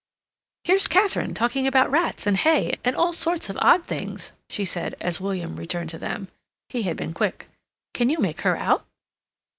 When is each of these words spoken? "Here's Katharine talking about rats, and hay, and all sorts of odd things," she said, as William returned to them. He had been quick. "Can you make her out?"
"Here's 0.63 0.87
Katharine 0.87 1.35
talking 1.35 1.67
about 1.67 1.91
rats, 1.91 2.25
and 2.25 2.35
hay, 2.35 2.79
and 2.83 2.95
all 2.95 3.13
sorts 3.13 3.49
of 3.51 3.57
odd 3.61 3.85
things," 3.85 4.31
she 4.49 4.65
said, 4.65 4.95
as 4.99 5.21
William 5.21 5.57
returned 5.57 5.91
to 5.91 5.99
them. 5.99 6.27
He 6.69 6.81
had 6.81 6.97
been 6.97 7.13
quick. 7.13 7.45
"Can 7.93 8.09
you 8.09 8.17
make 8.17 8.41
her 8.41 8.57
out?" 8.57 8.83